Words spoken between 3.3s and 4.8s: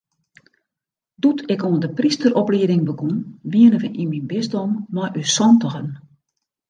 wiene we yn myn bisdom